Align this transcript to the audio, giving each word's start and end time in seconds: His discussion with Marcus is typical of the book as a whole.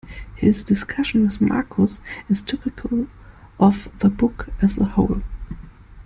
His 0.35 0.63
discussion 0.63 1.21
with 1.21 1.39
Marcus 1.41 2.01
is 2.27 2.41
typical 2.41 3.05
of 3.59 3.87
the 3.99 4.09
book 4.09 4.49
as 4.59 4.79
a 4.79 4.85
whole. 4.85 5.21